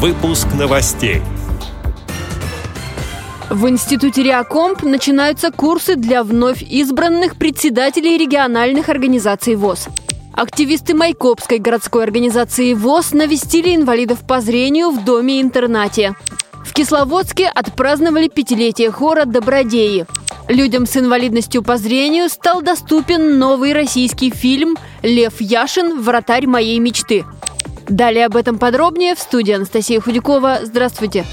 Выпуск 0.00 0.46
новостей. 0.56 1.22
В 3.50 3.68
Институте 3.68 4.22
Реакомп 4.22 4.84
начинаются 4.84 5.50
курсы 5.50 5.96
для 5.96 6.22
вновь 6.22 6.62
избранных 6.62 7.34
председателей 7.34 8.16
региональных 8.16 8.90
организаций 8.90 9.56
ВОЗ. 9.56 9.88
Активисты 10.34 10.94
Майкопской 10.94 11.58
городской 11.58 12.04
организации 12.04 12.74
ВОЗ 12.74 13.10
навестили 13.10 13.74
инвалидов 13.74 14.20
по 14.24 14.40
зрению 14.40 14.90
в 14.90 15.04
доме-интернате. 15.04 16.14
В 16.64 16.72
Кисловодске 16.74 17.48
отпраздновали 17.48 18.28
пятилетие 18.28 18.92
хора 18.92 19.24
«Добродеи». 19.24 20.06
Людям 20.46 20.86
с 20.86 20.96
инвалидностью 20.96 21.64
по 21.64 21.76
зрению 21.76 22.28
стал 22.28 22.62
доступен 22.62 23.40
новый 23.40 23.72
российский 23.72 24.30
фильм 24.30 24.76
«Лев 25.02 25.40
Яшин. 25.40 26.00
Вратарь 26.00 26.46
моей 26.46 26.78
мечты». 26.78 27.24
Далее 27.88 28.26
об 28.26 28.36
этом 28.36 28.58
подробнее 28.58 29.14
в 29.14 29.18
студии 29.18 29.54
Анастасия 29.54 30.00
Худякова. 30.00 30.60
Здравствуйте. 30.62 31.24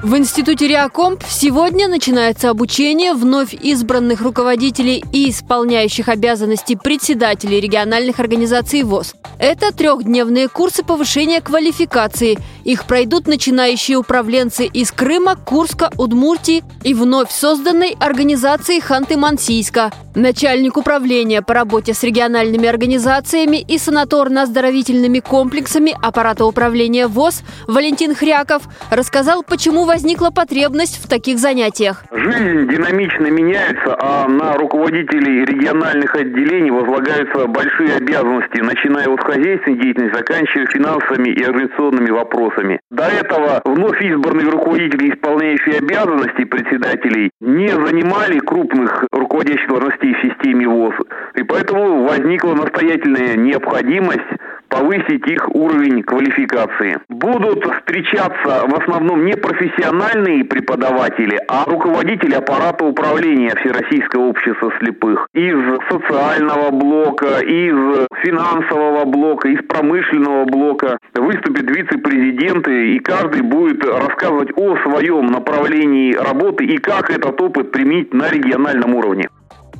В 0.00 0.16
Институте 0.16 0.68
Реакомп 0.68 1.24
сегодня 1.28 1.88
начинается 1.88 2.50
обучение 2.50 3.14
вновь 3.14 3.52
избранных 3.52 4.20
руководителей 4.20 5.04
и 5.12 5.28
исполняющих 5.28 6.08
обязанности 6.08 6.78
председателей 6.80 7.60
региональных 7.60 8.20
организаций 8.20 8.84
ВОЗ. 8.84 9.14
Это 9.40 9.72
трехдневные 9.72 10.48
курсы 10.48 10.84
повышения 10.84 11.40
квалификации. 11.40 12.38
Их 12.68 12.84
пройдут 12.84 13.26
начинающие 13.26 13.96
управленцы 13.96 14.66
из 14.66 14.92
Крыма, 14.92 15.36
Курска, 15.36 15.88
Удмуртии 15.96 16.62
и 16.84 16.92
вновь 16.92 17.30
созданной 17.30 17.96
организации 17.98 18.78
Ханты-Мансийска. 18.78 19.90
Начальник 20.14 20.76
управления 20.76 21.40
по 21.40 21.54
работе 21.54 21.94
с 21.94 22.02
региональными 22.02 22.68
организациями 22.68 23.56
и 23.56 23.78
санаторно-оздоровительными 23.78 25.20
комплексами 25.20 25.96
аппарата 26.02 26.44
управления 26.44 27.06
ВОЗ 27.06 27.42
Валентин 27.68 28.14
Хряков 28.14 28.64
рассказал, 28.90 29.42
почему 29.44 29.86
возникла 29.86 30.28
потребность 30.28 31.02
в 31.02 31.08
таких 31.08 31.38
занятиях. 31.38 32.04
Жизнь 32.12 32.68
динамично 32.68 33.28
меняется, 33.28 33.96
а 33.98 34.28
на 34.28 34.58
руководителей 34.58 35.46
региональных 35.46 36.14
отделений 36.14 36.70
возлагаются 36.70 37.46
большие 37.46 37.94
обязанности, 37.94 38.60
начиная 38.60 39.08
от 39.08 39.20
хозяйственной 39.20 39.80
деятельности, 39.80 40.18
заканчивая 40.18 40.66
финансовыми 40.66 41.30
и 41.30 41.42
организационными 41.42 42.10
вопросами. 42.10 42.57
До 42.90 43.04
этого 43.04 43.60
вновь 43.64 44.00
избранные 44.02 44.48
руководители, 44.48 45.10
исполняющие 45.10 45.78
обязанности 45.78 46.44
председателей, 46.44 47.30
не 47.40 47.68
занимали 47.68 48.38
крупных 48.38 49.04
руководящих 49.12 49.68
должностей 49.68 50.14
в 50.14 50.20
системе 50.22 50.68
ВОЗ. 50.68 50.94
И 51.36 51.42
поэтому 51.42 52.04
возникла 52.04 52.54
настоятельная 52.54 53.36
необходимость 53.36 54.28
повысить 54.68 55.26
их 55.26 55.48
уровень 55.54 56.02
квалификации. 56.02 56.98
Будут 57.08 57.64
встречаться 57.64 58.66
в 58.66 58.74
основном 58.80 59.24
не 59.24 59.34
профессиональные 59.34 60.44
преподаватели, 60.44 61.38
а 61.48 61.64
руководители 61.64 62.34
аппарата 62.34 62.84
управления 62.84 63.54
Всероссийского 63.56 64.26
общества 64.26 64.72
слепых 64.78 65.28
из 65.32 65.56
социального 65.90 66.70
блока, 66.70 67.40
из 67.40 68.06
финансового 68.22 69.04
блока, 69.04 69.48
из 69.48 69.62
промышленного 69.66 70.44
блока. 70.44 70.98
Выступят 71.14 71.70
вице-президенты, 71.70 72.94
и 72.94 72.98
каждый 72.98 73.42
будет 73.42 73.84
рассказывать 73.84 74.50
о 74.56 74.76
своем 74.78 75.26
направлении 75.26 76.14
работы 76.14 76.64
и 76.64 76.78
как 76.78 77.10
этот 77.10 77.40
опыт 77.40 77.72
применить 77.72 78.12
на 78.12 78.28
региональном 78.30 78.94
уровне. 78.94 79.28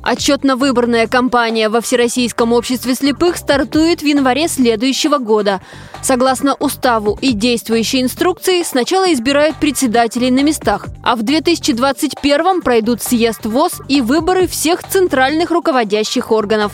Отчетно-выборная 0.03 1.07
кампания 1.07 1.69
во 1.69 1.81
Всероссийском 1.81 2.53
обществе 2.53 2.95
слепых 2.95 3.37
стартует 3.37 4.01
в 4.01 4.05
январе 4.05 4.47
следующего 4.47 5.17
года. 5.17 5.61
Согласно 6.01 6.55
уставу 6.55 7.17
и 7.21 7.33
действующей 7.33 8.01
инструкции, 8.01 8.63
сначала 8.63 9.11
избирают 9.11 9.57
председателей 9.57 10.31
на 10.31 10.41
местах, 10.41 10.87
а 11.03 11.15
в 11.15 11.23
2021 11.23 12.61
пройдут 12.61 13.01
съезд 13.01 13.45
ВОЗ 13.45 13.81
и 13.89 14.01
выборы 14.01 14.47
всех 14.47 14.83
центральных 14.83 15.51
руководящих 15.51 16.31
органов. 16.31 16.71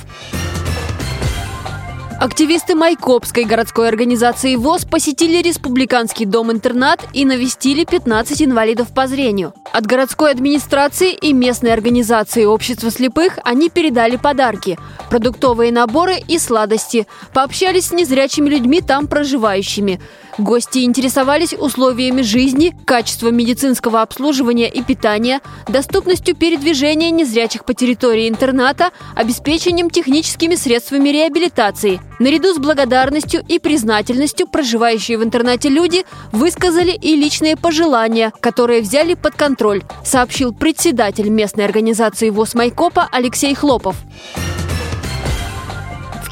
Активисты 2.19 2.75
Майкопской 2.75 3.44
городской 3.44 3.90
организации 3.90 4.56
ВОЗ 4.56 4.85
посетили 4.85 5.41
республиканский 5.41 6.25
дом-интернат 6.25 7.06
и 7.14 7.25
навестили 7.25 7.84
15 7.84 8.41
инвалидов 8.44 8.94
по 8.94 9.08
зрению. 9.08 9.53
От 9.75 9.88
городской 9.88 10.31
администрации 10.31 11.12
и 11.12 11.34
местной 11.34 11.74
организации 11.74 12.46
общества 12.46 12.90
слепых 12.90 13.40
они 13.44 13.69
передали 13.69 14.16
подарки– 14.16 14.80
продуктовые 15.09 15.74
наборы 15.74 16.16
и 16.25 16.40
сладости. 16.40 17.08
Пообщались 17.34 17.88
с 17.88 17.91
незрячими 17.91 18.47
людьми, 18.47 18.80
там 18.80 19.08
проживающими. 19.08 20.00
Гости 20.38 20.80
интересовались 20.80 21.53
условиями 21.53 22.22
жизни, 22.22 22.74
качеством 22.85 23.35
медицинского 23.35 24.02
обслуживания 24.02 24.69
и 24.69 24.81
питания, 24.81 25.41
доступностью 25.68 26.38
передвижения 26.38 27.12
незрячих 27.12 27.66
по 27.66 27.74
территории 27.74 28.30
интерната, 28.30 28.91
обеспечением 29.14 29.90
техническими 29.90 30.56
средствами 30.56 31.09
реабилитации. 31.09 32.00
Наряду 32.20 32.53
с 32.53 32.58
благодарностью 32.58 33.44
и 33.48 33.59
признательностью 33.59 34.48
проживающие 34.48 35.18
в 35.18 35.24
интернате 35.24 35.70
люди 35.70 36.06
высказали 36.31 36.92
и 36.92 37.16
личные 37.16 37.58
пожелания, 37.58 38.31
которые 38.40 38.81
взяли 38.81 39.16
под 39.16 39.36
контроль, 39.36 39.84
сообщил 40.03 40.53
председатель 40.53 41.30
местной 41.30 41.66
организации 41.66 42.30
ВОЗ 42.30 42.56
Майкопа 42.56 43.09
Алексей 43.12 43.53
Хлопов. 43.53 43.98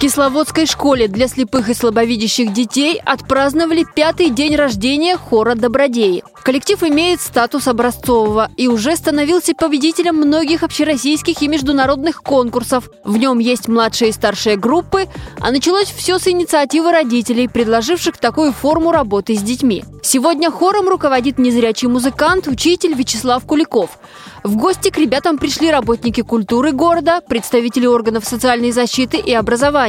Кисловодской 0.04 0.66
школе 0.66 1.08
для 1.08 1.30
слепых 1.30 1.70
и 1.70 1.74
слабовидящих 1.74 2.52
детей 2.52 3.00
отпраздновали 3.06 3.86
пятый 3.96 4.32
день 4.32 4.58
рождения 4.58 5.16
хора 5.16 5.56
«Добродеи». 5.56 6.26
Коллектив 6.44 6.84
имеет 6.84 7.22
статус 7.22 7.70
образцового 7.70 8.52
и 8.58 8.68
уже 8.68 8.98
становился 8.98 9.54
победителем 9.54 10.16
многих 10.18 10.64
общероссийских 10.64 11.42
и 11.42 11.48
международных 11.48 12.22
конкурсов. 12.22 12.90
В 13.06 13.16
нем 13.16 13.40
есть 13.40 13.70
младшие 13.70 14.10
и 14.10 14.12
старшие 14.12 14.58
группы, 14.58 15.08
а 15.40 15.52
началось 15.52 15.90
все 15.90 16.20
с 16.20 16.28
инициативы 16.28 16.92
родителей, 16.92 17.48
предложивших 17.48 18.18
такую 18.18 18.52
форму 18.52 18.92
работы 18.92 19.38
с 19.38 19.42
детьми. 19.42 19.86
Сегодня 20.02 20.52
хором 20.52 20.90
руководит 20.90 21.40
незрячий 21.40 21.88
музыкант, 21.88 22.48
учитель 22.48 22.94
Вячеслав 22.94 23.46
Куликов. 23.46 23.98
В 24.44 24.58
гости 24.58 24.90
к 24.90 24.98
ребятам 24.98 25.38
пришли 25.38 25.72
работники 25.72 26.20
культуры 26.20 26.74
города, 26.74 27.22
представители 27.22 27.86
органов 27.86 28.26
социальной 28.26 28.72
защиты 28.72 29.16
и 29.16 29.34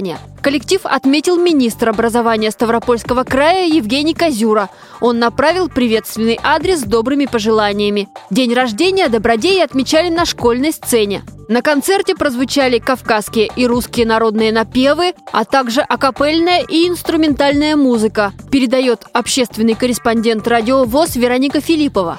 образования. 0.04 0.19
Коллектив 0.42 0.81
отметил 0.84 1.37
министр 1.38 1.88
образования 1.88 2.50
Ставропольского 2.50 3.25
края 3.25 3.66
Евгений 3.66 4.15
Козюра. 4.15 4.69
Он 5.00 5.19
направил 5.19 5.69
приветственный 5.69 6.38
адрес 6.42 6.81
с 6.81 6.84
добрыми 6.84 7.26
пожеланиями. 7.26 8.09
День 8.31 8.53
рождения 8.53 9.09
добродеи 9.09 9.60
отмечали 9.60 10.10
на 10.10 10.26
школьной 10.26 10.72
сцене. 10.72 11.22
На 11.48 11.62
концерте 11.62 12.14
прозвучали 12.14 12.78
кавказские 12.78 13.50
и 13.56 13.66
русские 13.66 14.06
народные 14.06 14.53
напевы, 14.53 15.14
а 15.32 15.44
также 15.44 15.81
акапельная 15.81 16.62
и 16.62 16.88
инструментальная 16.88 17.76
музыка, 17.76 18.32
передает 18.50 19.04
общественный 19.12 19.75
корреспондент 19.75 20.47
радио 20.48 20.84
ВОЗ 20.84 21.16
Вероника 21.16 21.60
Филиппова. 21.60 22.19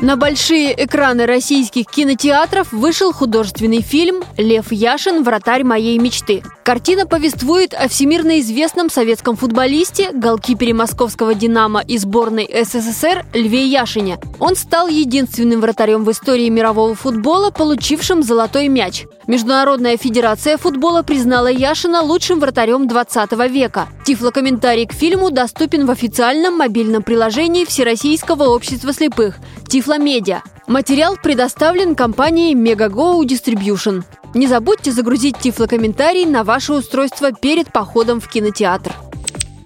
На 0.00 0.16
большие 0.16 0.74
экраны 0.84 1.24
российских 1.24 1.86
кинотеатров 1.86 2.72
вышел 2.72 3.12
художественный 3.12 3.80
фильм 3.80 4.24
«Лев 4.36 4.72
Яшин. 4.72 5.22
Вратарь 5.22 5.62
моей 5.62 5.98
мечты». 5.98 6.42
Картина 6.64 7.06
повествует 7.06 7.74
о 7.74 7.88
всемирно 7.88 8.40
известном 8.40 8.90
советском 8.90 9.36
футболисте, 9.36 10.10
голкипере 10.12 10.74
московского 10.74 11.34
«Динамо» 11.34 11.80
и 11.80 11.96
сборной 11.98 12.48
СССР 12.64 13.24
Льве 13.34 13.66
Яшине. 13.66 14.18
Он 14.40 14.56
стал 14.56 14.88
единственным 14.88 15.60
вратарем 15.60 16.04
в 16.04 16.10
истории 16.10 16.48
мирового 16.48 16.94
футбола, 16.94 17.50
получившим 17.50 18.22
золотой 18.22 18.68
мяч. 18.68 19.04
Международная 19.26 19.96
федерация 19.96 20.56
футбола 20.58 21.02
признала 21.02 21.46
Яшина 21.46 22.02
лучшим 22.02 22.40
вратарем 22.40 22.88
20 22.88 23.32
века. 23.50 23.88
Тифлокомментарий 24.04 24.86
к 24.86 24.92
фильму 24.92 25.30
доступен 25.30 25.86
в 25.86 25.90
официальном 25.90 26.58
мобильном 26.58 27.02
приложении 27.02 27.64
Всероссийского 27.64 28.44
общества 28.44 28.92
слепых 28.92 29.36
«Тифломедиа». 29.84 30.40
Материал 30.66 31.18
предоставлен 31.22 31.94
компанией 31.94 32.54
Megago 32.54 33.20
Distribution. 33.22 34.02
Не 34.32 34.46
забудьте 34.46 34.90
загрузить 34.92 35.36
тифлокомментарий 35.38 36.24
на 36.24 36.42
ваше 36.42 36.72
устройство 36.72 37.32
перед 37.32 37.70
походом 37.70 38.18
в 38.18 38.28
кинотеатр. 38.30 38.94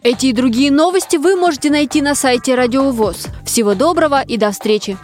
Эти 0.02 0.26
и 0.26 0.32
другие 0.32 0.72
новости 0.72 1.18
вы 1.18 1.36
можете 1.36 1.70
найти 1.70 2.02
на 2.02 2.16
сайте 2.16 2.56
Радио 2.56 2.90
ВОЗ. 2.90 3.28
Всего 3.44 3.74
доброго 3.74 4.20
и 4.20 4.36
до 4.36 4.50
встречи! 4.50 4.98